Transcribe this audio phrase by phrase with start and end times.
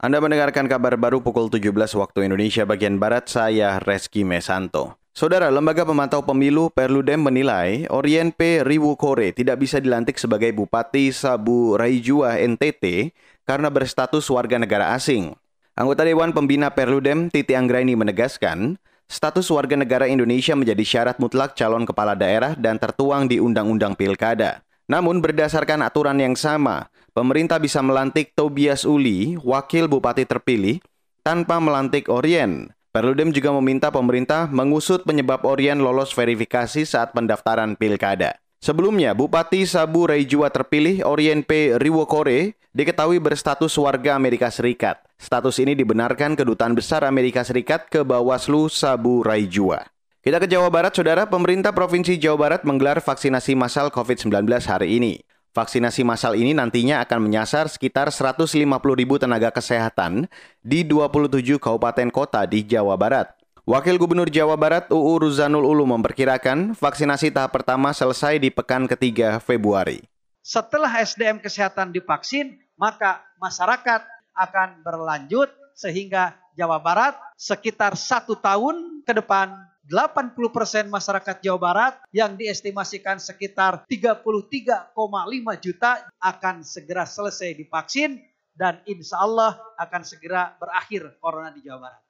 [0.00, 4.96] Anda mendengarkan kabar baru pukul 17 waktu Indonesia bagian Barat, saya Reski Mesanto.
[5.12, 8.64] Saudara, Lembaga Pemantau Pemilu Perludem menilai Orien P.
[8.64, 13.12] Riwukore tidak bisa dilantik sebagai Bupati Sabu Raijua NTT
[13.44, 15.36] karena berstatus warga negara asing.
[15.76, 21.84] Anggota Dewan Pembina Perludem Titi Anggraini menegaskan, status warga negara Indonesia menjadi syarat mutlak calon
[21.84, 24.64] kepala daerah dan tertuang di Undang-Undang Pilkada.
[24.88, 30.80] Namun berdasarkan aturan yang sama, pemerintah bisa melantik Tobias Uli, wakil bupati terpilih,
[31.20, 32.72] tanpa melantik Orien.
[32.90, 38.34] Perludem juga meminta pemerintah mengusut penyebab Orien lolos verifikasi saat pendaftaran pilkada.
[38.60, 41.80] Sebelumnya, Bupati Sabu Raijua terpilih Orien P.
[41.80, 45.00] Riwokore diketahui berstatus warga Amerika Serikat.
[45.16, 49.88] Status ini dibenarkan Kedutaan Besar Amerika Serikat ke Bawaslu Sabu Raijua.
[50.20, 51.24] Kita ke Jawa Barat, Saudara.
[51.24, 55.24] Pemerintah Provinsi Jawa Barat menggelar vaksinasi massal COVID-19 hari ini.
[55.50, 58.54] Vaksinasi massal ini nantinya akan menyasar sekitar 150
[58.94, 60.30] ribu tenaga kesehatan
[60.62, 63.34] di 27 kabupaten kota di Jawa Barat.
[63.66, 69.42] Wakil Gubernur Jawa Barat UU Ruzanul Ulu memperkirakan vaksinasi tahap pertama selesai di pekan ketiga
[69.42, 70.06] Februari.
[70.38, 74.06] Setelah SDM kesehatan divaksin, maka masyarakat
[74.38, 82.38] akan berlanjut sehingga Jawa Barat sekitar satu tahun ke depan 80% masyarakat Jawa Barat yang
[82.38, 84.94] diestimasikan sekitar 33,5
[85.58, 88.22] juta akan segera selesai divaksin
[88.54, 92.00] dan insya Allah akan segera berakhir corona di Jawa Barat.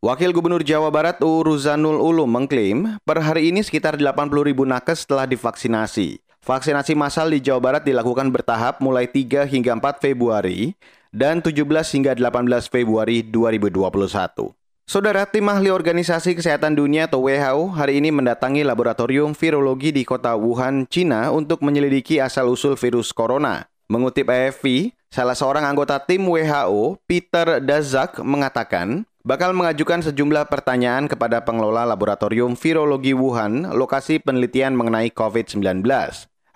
[0.00, 5.28] Wakil Gubernur Jawa Barat Uruzanul Ulum mengklaim per hari ini sekitar 80 ribu nakes telah
[5.28, 6.16] divaksinasi.
[6.40, 10.72] Vaksinasi massal di Jawa Barat dilakukan bertahap mulai 3 hingga 4 Februari
[11.12, 14.56] dan 17 hingga 18 Februari 2021.
[14.86, 20.38] Saudara tim ahli Organisasi Kesehatan Dunia atau WHO hari ini mendatangi laboratorium virologi di kota
[20.38, 23.66] Wuhan, Cina untuk menyelidiki asal-usul virus corona.
[23.90, 31.42] Mengutip AFP, salah seorang anggota tim WHO, Peter Daszak, mengatakan bakal mengajukan sejumlah pertanyaan kepada
[31.42, 35.82] pengelola laboratorium virologi Wuhan, lokasi penelitian mengenai COVID-19.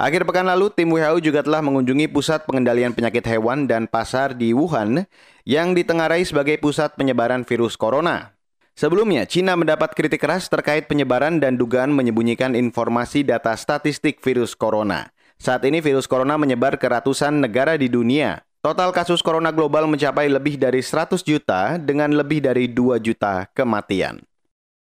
[0.00, 4.56] Akhir pekan lalu, tim WHO juga telah mengunjungi pusat pengendalian penyakit hewan dan pasar di
[4.56, 5.04] Wuhan
[5.44, 8.32] yang ditengarai sebagai pusat penyebaran virus corona.
[8.72, 15.12] Sebelumnya, Cina mendapat kritik keras terkait penyebaran dan dugaan menyembunyikan informasi data statistik virus corona.
[15.36, 18.40] Saat ini virus corona menyebar ke ratusan negara di dunia.
[18.64, 24.24] Total kasus corona global mencapai lebih dari 100 juta dengan lebih dari 2 juta kematian.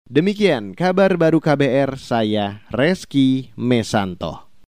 [0.07, 4.48] Demikian kabar baru KBR saya Reski Mesanto.